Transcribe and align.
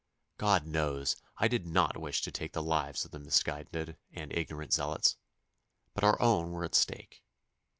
God 0.39 0.65
knows, 0.65 1.15
I 1.37 1.47
did 1.47 1.67
not 1.67 1.95
wish 1.95 2.23
to 2.23 2.31
take 2.31 2.53
the 2.53 2.63
lives 2.63 3.05
of 3.05 3.11
the 3.11 3.19
misguided 3.19 3.97
and 4.11 4.33
ignorant 4.35 4.73
zealots, 4.73 5.15
but 5.93 6.03
our 6.03 6.19
own 6.19 6.49
were 6.49 6.63
at 6.65 6.73
stake. 6.73 7.21